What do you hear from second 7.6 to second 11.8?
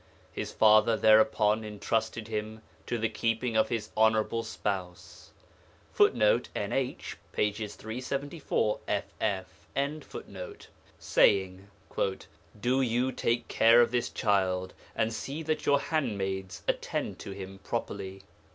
374 ff.] saying,